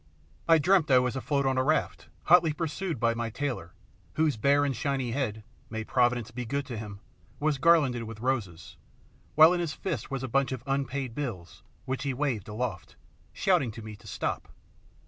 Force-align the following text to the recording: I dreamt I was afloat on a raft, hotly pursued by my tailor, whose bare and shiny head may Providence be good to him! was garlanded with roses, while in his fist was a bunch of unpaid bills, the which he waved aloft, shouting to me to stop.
I 0.47 0.57
dreamt 0.57 0.89
I 0.89 0.97
was 0.97 1.15
afloat 1.15 1.45
on 1.45 1.59
a 1.59 1.63
raft, 1.63 2.07
hotly 2.23 2.53
pursued 2.53 2.99
by 2.99 3.13
my 3.13 3.29
tailor, 3.29 3.73
whose 4.15 4.35
bare 4.35 4.65
and 4.65 4.75
shiny 4.75 5.11
head 5.11 5.43
may 5.69 5.83
Providence 5.83 6.31
be 6.31 6.43
good 6.43 6.65
to 6.65 6.77
him! 6.79 7.01
was 7.39 7.59
garlanded 7.59 8.05
with 8.05 8.19
roses, 8.19 8.77
while 9.35 9.53
in 9.53 9.59
his 9.59 9.75
fist 9.75 10.09
was 10.09 10.23
a 10.23 10.27
bunch 10.27 10.51
of 10.51 10.63
unpaid 10.65 11.13
bills, 11.13 11.57
the 11.59 11.65
which 11.85 12.01
he 12.01 12.15
waved 12.15 12.47
aloft, 12.47 12.95
shouting 13.31 13.69
to 13.73 13.83
me 13.83 13.95
to 13.97 14.07
stop. 14.07 14.47